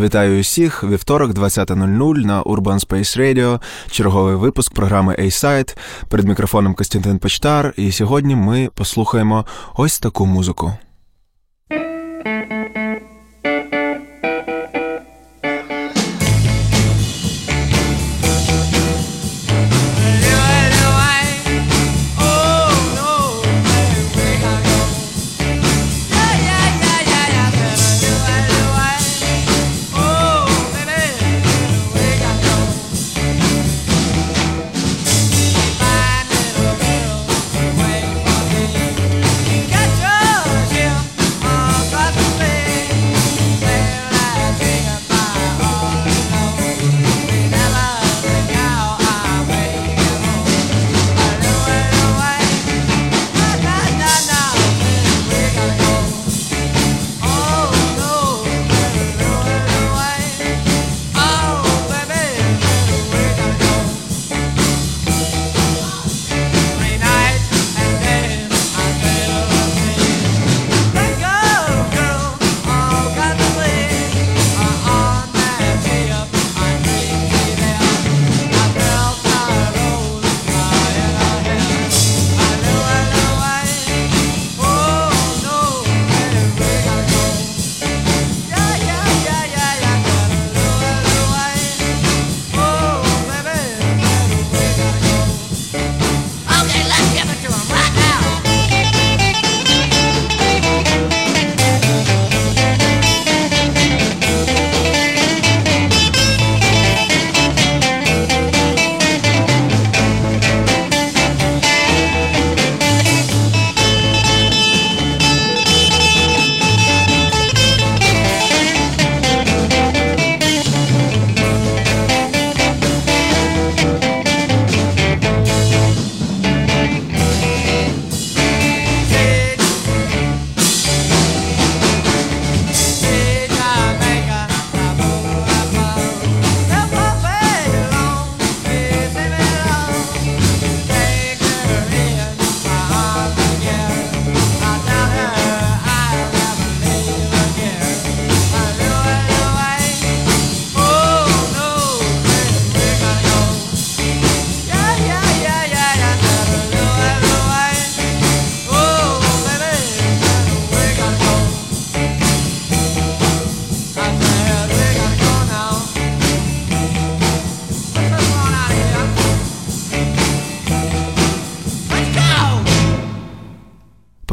[0.00, 0.84] Вітаю усіх.
[0.84, 5.76] Вівторок, 20.00 на Urban Space Radio, черговий випуск програми A-Side.
[6.08, 7.74] Перед мікрофоном Костянтин Почтар.
[7.76, 9.46] І сьогодні ми послухаємо
[9.76, 10.72] ось таку музику.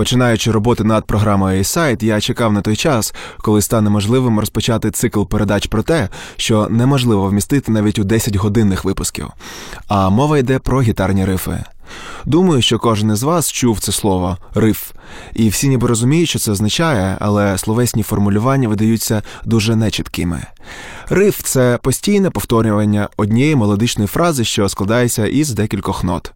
[0.03, 5.24] Починаючи роботи над програмою A-Site, я чекав на той час, коли стане можливим розпочати цикл
[5.24, 9.28] передач про те, що неможливо вмістити навіть у 10 годинних випусків.
[9.88, 11.64] А мова йде про гітарні рифи.
[12.25, 14.91] Думаю, що кожен із вас чув це слово риф,
[15.34, 20.41] і всі ніби розуміють, що це означає, але словесні формулювання видаються дуже нечіткими.
[21.09, 26.34] Риф це постійне повторювання однієї мелодичної фрази, що складається із декількох нот.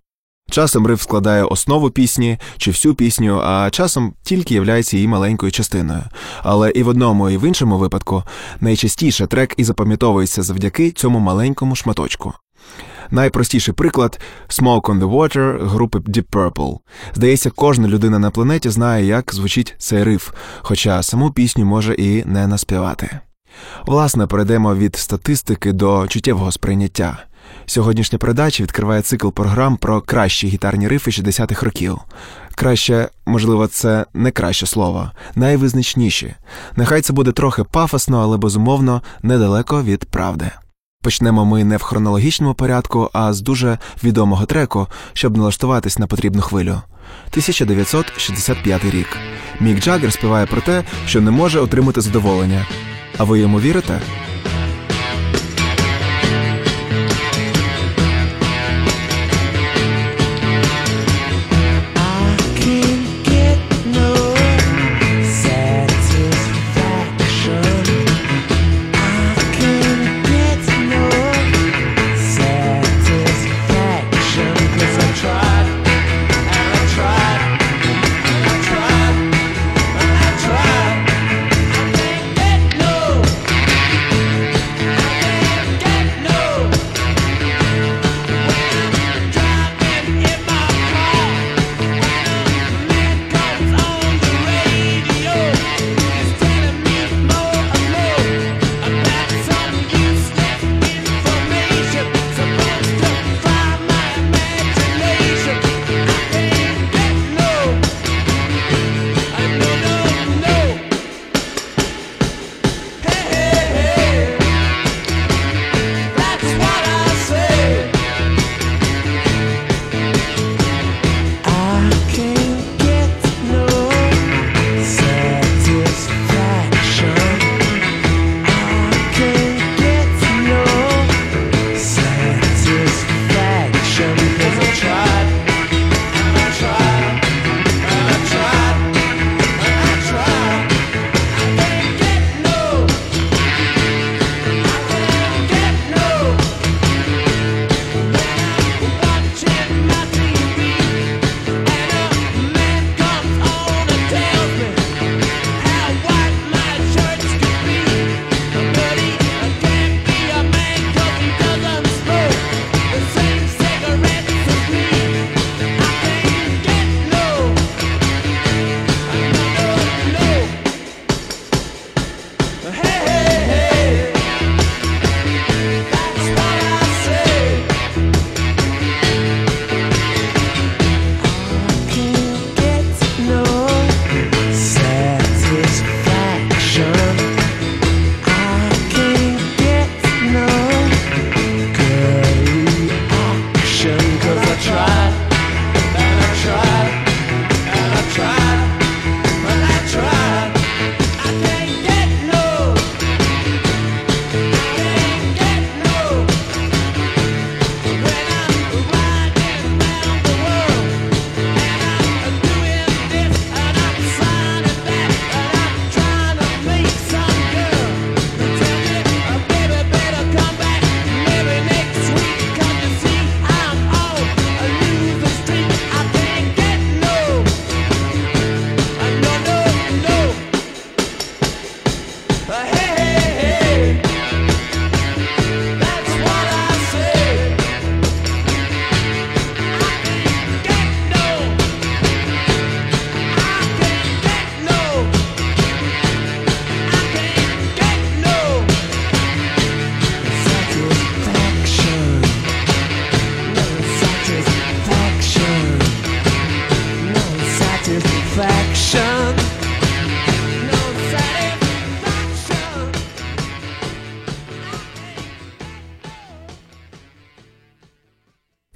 [0.52, 6.04] Часом риф складає основу пісні чи всю пісню, а часом тільки являється її маленькою частиною.
[6.44, 8.24] Але і в одному, і в іншому випадку
[8.62, 12.34] найчастіше трек і запам'ятовується завдяки цьому маленькому шматочку.
[13.12, 14.20] Найпростіший приклад
[14.50, 16.78] Smoke on the Water групи Deep Purple.
[17.16, 20.32] Здається, кожна людина на планеті знає, як звучить цей риф,
[20.62, 23.20] хоча саму пісню може і не наспівати.
[23.86, 27.18] Власне, перейдемо від статистики до чуттєвого сприйняття.
[27.66, 32.00] Сьогоднішня передача відкриває цикл програм про кращі гітарні рифи 60-х років.
[32.56, 36.36] Краще, можливо, це не краще слово, найвизначніші.
[36.76, 40.52] Нехай це буде трохи пафосно, але безумовно недалеко від правди.
[41.04, 46.42] Почнемо ми не в хронологічному порядку, а з дуже відомого треку, щоб налаштуватись на потрібну
[46.42, 46.82] хвилю.
[47.30, 49.18] 1965 рік.
[49.60, 52.66] Мік Джаггер співає про те, що не може отримати задоволення.
[53.18, 54.02] А ви йому вірите?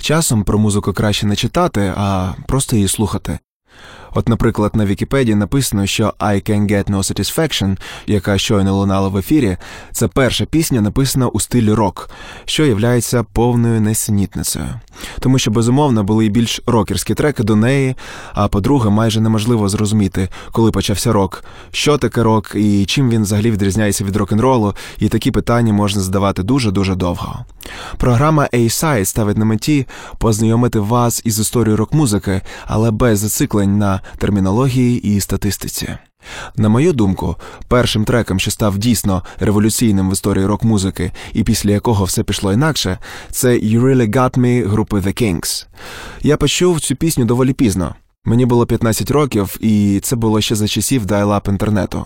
[0.02, 3.40] Часом про музику краще не читати, а просто її слухати.
[4.14, 7.78] От, наприклад, на Вікіпедії написано, що I Can Get No Satisfaction,
[8.08, 9.58] яка щойно лунала в ефірі,
[9.92, 12.10] це перша пісня, написана у стилі рок,
[12.46, 14.66] що являється повною несенітницею.
[15.20, 17.96] Тому що, безумовно, були й більш рокерські треки до неї,
[18.34, 23.52] а по-друге, майже неможливо зрозуміти, коли почався рок, що таке рок і чим він взагалі
[23.52, 27.46] відрізняється від рок-н-ролу, і такі питання можна задавати дуже-дуже довго.
[27.98, 29.88] Програма A-Side ставить на меті
[30.18, 35.98] познайомити вас із історією рок-музики, але без зациклень на термінології і статистиці.
[36.56, 37.36] На мою думку,
[37.68, 42.98] першим треком, що став дійсно революційним в історії рок-музики, і після якого все пішло інакше,
[43.32, 45.68] це «You Really Got Me» групи The Kings.
[46.22, 47.96] Я почув цю пісню доволі пізно.
[48.26, 52.06] Мені було 15 років, і це було ще за часів дайлап інтернету.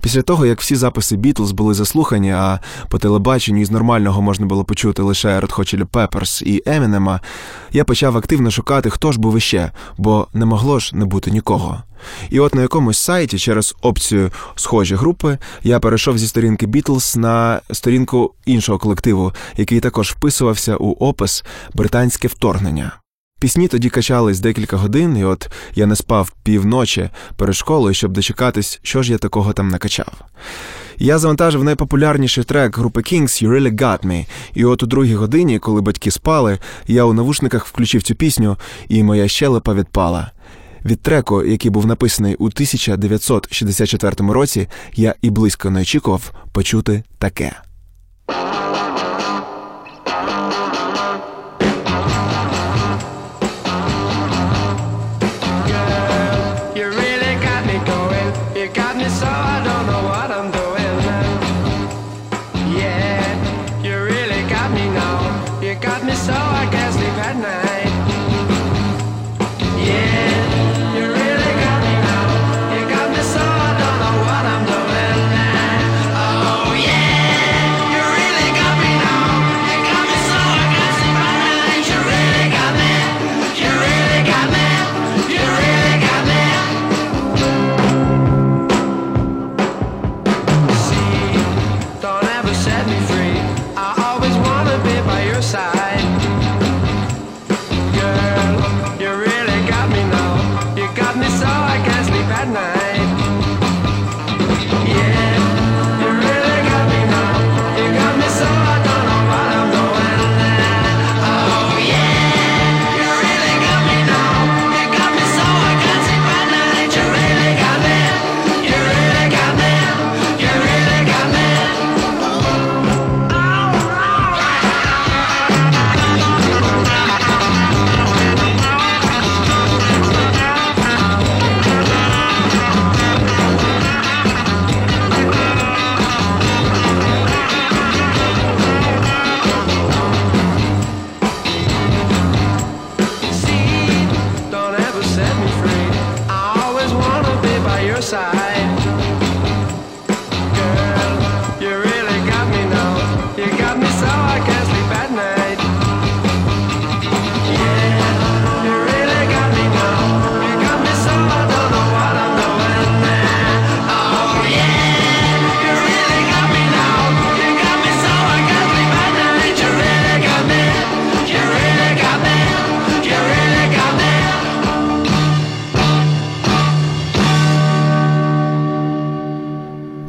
[0.00, 4.64] Після того, як всі записи Бітлз були заслухані, а по телебаченню із нормального можна було
[4.64, 7.20] почути лише Red Hot Chili Peppers і Емінема,
[7.72, 11.82] я почав активно шукати, хто ж був іще, бо не могло ж не бути нікого.
[12.30, 17.60] І от на якомусь сайті через опцію схожі групи я перейшов зі сторінки Бітлз на
[17.70, 23.01] сторінку іншого колективу, який також вписувався у опис британське вторгнення.
[23.42, 28.80] Пісні тоді качались декілька годин, і от я не спав півночі перед школою, щоб дочекатись,
[28.82, 30.12] що ж я такого там накачав.
[30.98, 35.58] Я завантажив найпопулярніший трек групи Kings «You Really Got Me», І от у другій годині,
[35.58, 38.56] коли батьки спали, я у навушниках включив цю пісню,
[38.88, 40.30] і моя щелепа відпала.
[40.84, 47.52] Від треку, який був написаний у 1964 році, я і близько не очікував почути таке.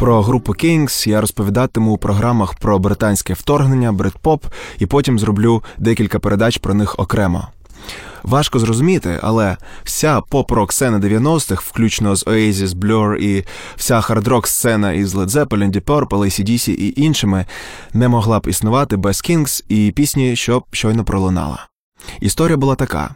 [0.04, 4.46] Про групу Kinks я розповідатиму у програмах про британське вторгнення, бритпоп,
[4.80, 7.48] і потім зроблю декілька передач про них окремо.
[8.24, 13.46] Важко зрозуміти, але вся поп-рок сцена 90-х, включно з Oasis, Blur і
[13.76, 17.46] вся хард-рок сцена із Led Zeppelin, Deep Purple, AC/DC і іншими
[17.94, 21.68] не могла б існувати без Kinks і пісні, що щойно пролунала.
[22.20, 23.16] Історія була така.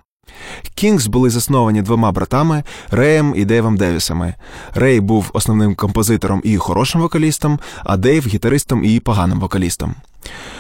[0.76, 4.34] Kinks були засновані двома братами Реєм і Дейвом Девісами.
[4.74, 9.96] Рей був основним композитором і хорошим вокалістом, а Дейв гітаристом і поганим вокалістом.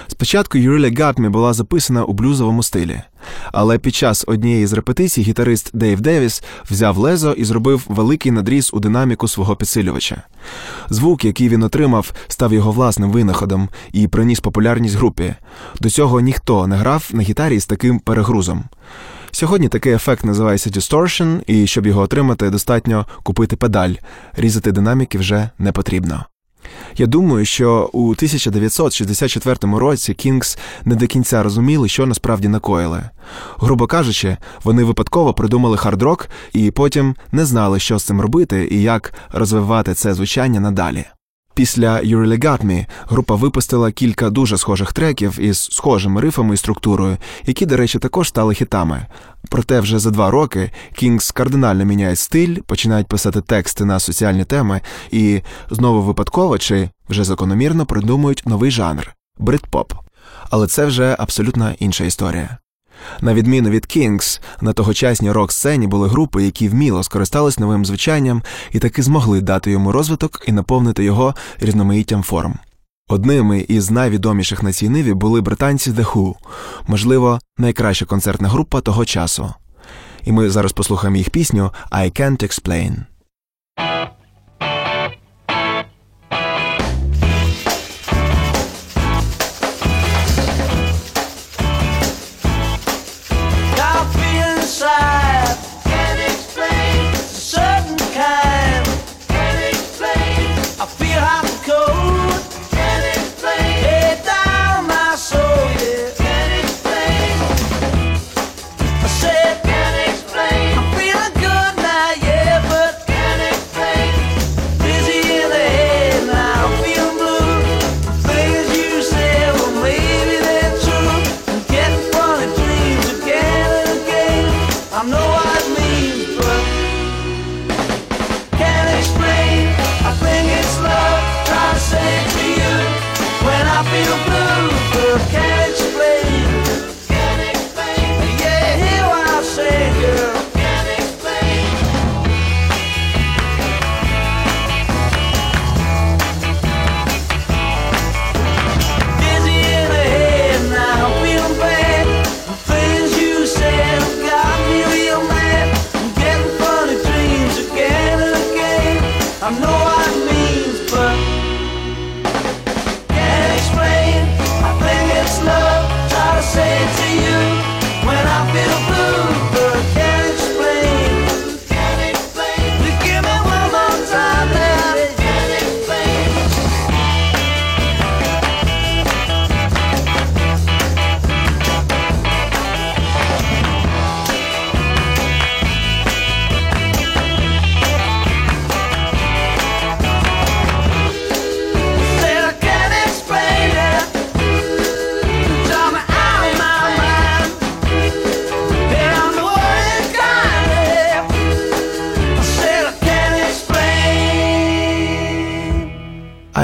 [0.07, 3.01] Спочатку «You Really Got Me» була записана у блюзовому стилі,
[3.51, 8.69] але під час однієї з репетицій гітарист Дейв Девіс взяв лезо і зробив великий надріз
[8.73, 10.21] у динаміку свого підсилювача.
[10.89, 15.33] Звук, який він отримав, став його власним винаходом і приніс популярність групі.
[15.81, 18.63] До цього ніхто не грав на гітарі з таким перегрузом.
[19.37, 23.93] Сьогодні такий ефект називається distortion, і щоб його отримати, достатньо купити педаль,
[24.33, 26.25] різати динаміки вже не потрібно.
[26.97, 33.09] Я думаю, що у 1964 році Kinks не до кінця розуміли, що насправді накоїли.
[33.57, 38.81] Грубо кажучи, вони випадково придумали хард-рок і потім не знали, що з цим робити і
[38.81, 41.05] як розвивати це звучання надалі.
[41.57, 46.57] Після «You Really Got Me» група випустила кілька дуже схожих треків із схожими рифами і
[46.57, 49.05] структурою, які, до речі, також стали хітами.
[49.49, 54.81] Проте вже за два роки Кінгс кардинально міняють стиль, починають писати тексти на соціальні теми
[55.11, 59.93] і знову випадково чи вже закономірно придумують новий жанр брит-поп.
[60.49, 62.57] Але це вже абсолютно інша історія.
[63.21, 68.79] На відміну від Kings, на тогочасній рок-сцені були групи, які вміло скористались новим звучанням і
[68.79, 72.59] таки змогли дати йому розвиток і наповнити його різноманіттям форм.
[73.09, 76.35] Одними із найвідоміших на цій ниві були британці The Who,
[76.87, 79.53] можливо, найкраща концертна група того часу.
[80.23, 82.95] І ми зараз послухаємо їх пісню «I Can't Explain».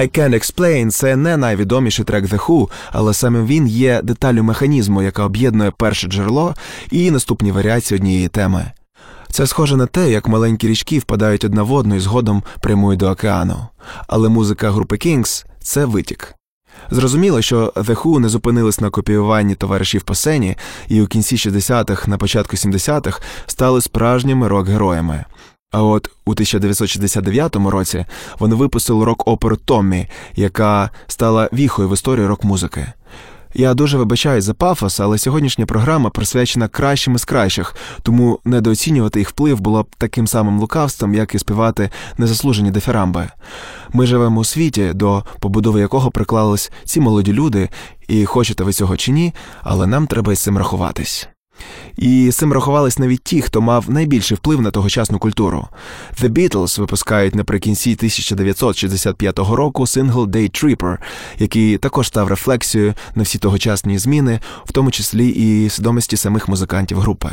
[0.03, 5.01] I Can't Explain– це не найвідоміший трек The Who, але саме він є деталю механізму,
[5.01, 6.55] яка об'єднує перше джерело
[6.91, 8.71] і наступні варіації однієї теми.
[9.29, 13.09] Це схоже на те, як маленькі річки впадають одна в одну і згодом прямують до
[13.09, 13.67] океану.
[14.07, 16.35] Але музика групи Kings– це витік.
[16.91, 20.57] Зрозуміло, що The Who не зупинились на копіюванні товаришів по сцені
[20.87, 25.25] і у кінці 60-х, на початку 70-х стали справжніми рок-героями.
[25.73, 28.05] А от у 1969 році
[28.39, 32.87] вони випустили рок-оперу Томмі, яка стала віхою в історії рок-музики.
[33.55, 39.29] Я дуже вибачаюсь за пафос, але сьогоднішня програма присвячена кращим із кращих, тому недооцінювати їх
[39.29, 43.29] вплив було б таким самим лукавством, як і співати незаслужені дефірамби.
[43.93, 47.69] Ми живемо у світі, до побудови якого приклались ці молоді люди,
[48.07, 51.27] і хочете ви цього чи ні, але нам треба із цим рахуватись.
[51.97, 55.67] І з цим рахувались навіть ті, хто мав найбільший вплив на тогочасну культуру.
[56.21, 60.97] The Beatles випускають наприкінці 1965 року сингл Day Tripper,
[61.39, 66.99] який також став рефлексією на всі тогочасні зміни, в тому числі і свідомості самих музикантів
[66.99, 67.29] групи.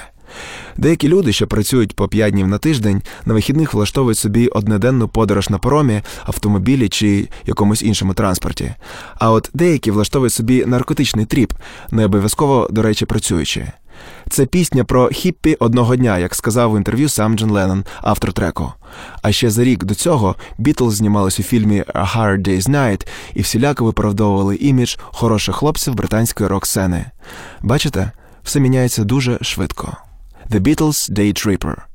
[0.77, 5.51] Деякі люди, що працюють по п'ять днів на тиждень, на вихідних влаштовують собі одноденну подорож
[5.51, 8.75] на паромі, автомобілі чи якомусь іншому транспорті.
[9.19, 11.53] А от деякі влаштовують собі наркотичний trip,
[11.91, 13.73] не обов'язково, до речі, працюючи.
[14.31, 18.73] Це пісня про хіппі одного дня, як сказав в інтерв'ю сам Джон Леннон, автор треку.
[19.23, 23.41] А ще за рік до цього Бітлз знімались у фільмі «A Hard Day's Night» і
[23.41, 27.07] всіляко виправдовували імідж хороших хлопців британської рок-сцени.
[27.63, 28.11] Бачите,
[28.43, 29.97] все міняється дуже швидко.
[30.51, 31.90] The Beatles Day Tripper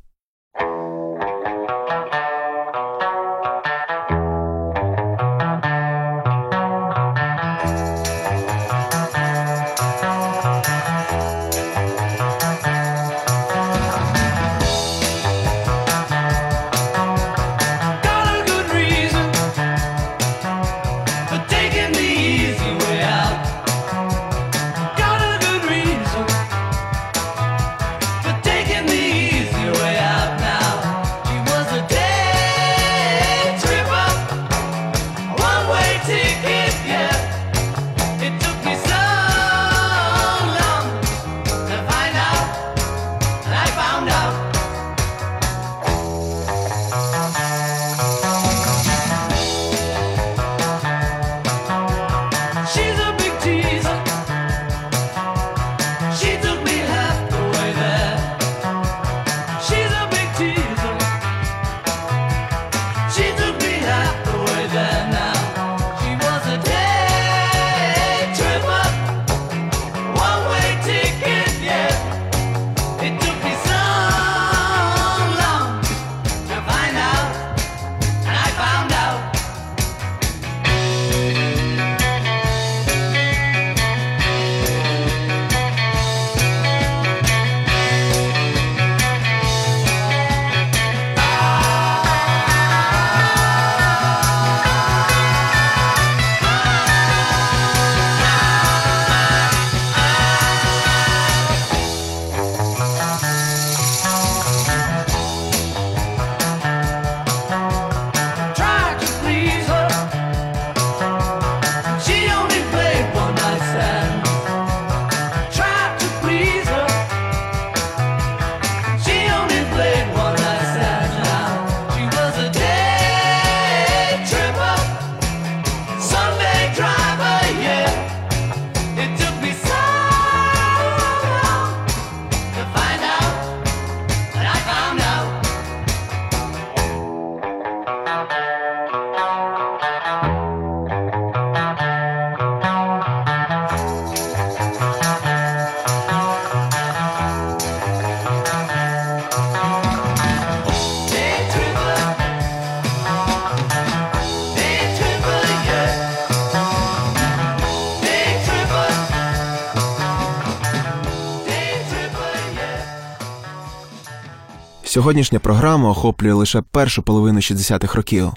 [164.96, 168.32] Сьогоднішня програма охоплює лише першу половину 60-х років.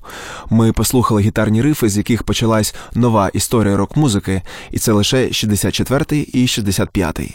[0.51, 6.47] Ми послухали гітарні рифи, з яких почалась нова історія рок-музики, і це лише 64-й і
[6.47, 7.35] 65-й.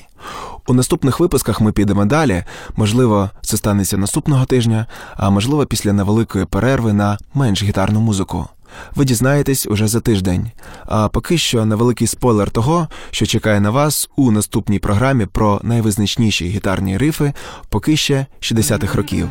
[0.68, 2.44] У наступних випусках ми підемо далі.
[2.76, 4.86] Можливо, це станеться наступного тижня,
[5.18, 8.48] а можливо, після невеликої перерви на менш гітарну музику.
[8.96, 10.52] Ви дізнаєтесь уже за тиждень.
[10.86, 16.46] А поки що невеликий спойлер того, що чекає на вас у наступній програмі про найвизначніші
[16.46, 17.34] гітарні рифи
[17.70, 19.30] поки ще 60-х років.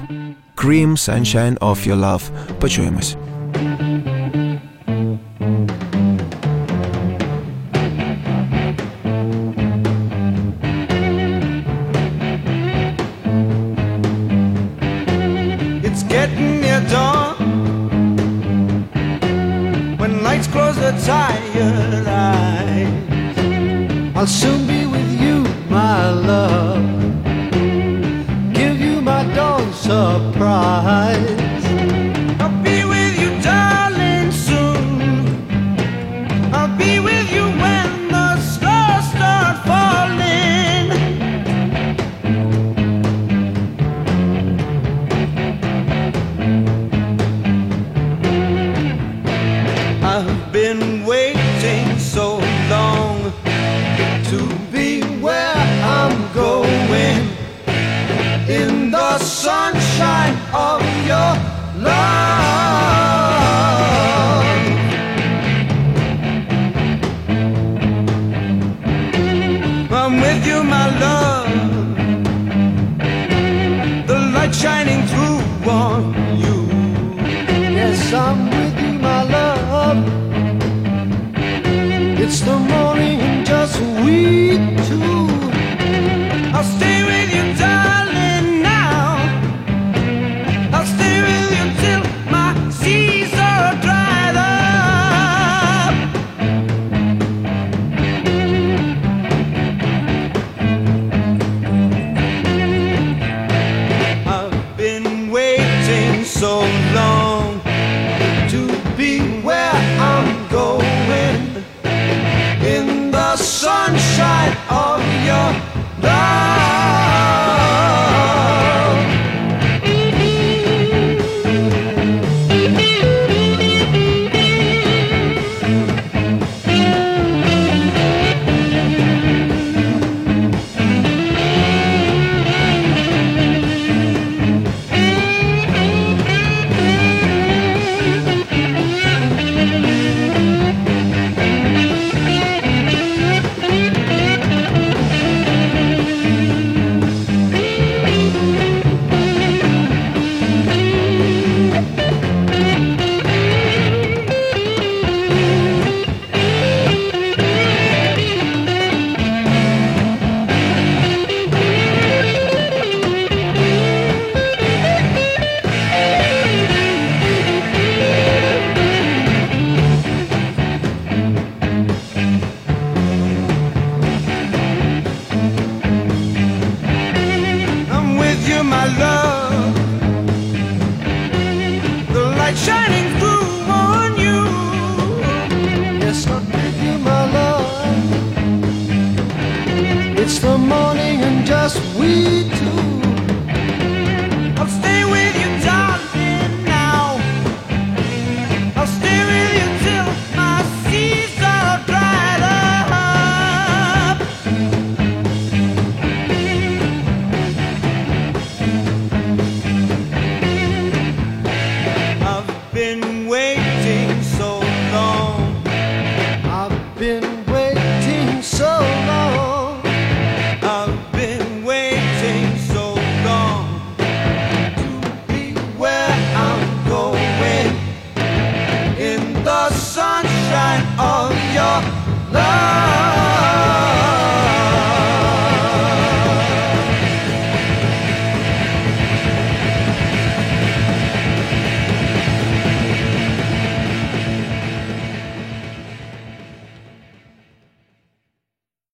[0.57, 2.23] Cream Sunshine of Your Love.
[2.61, 3.17] Почуємось.
[21.05, 22.88] Tired eyes.
[24.17, 24.82] I'll soon be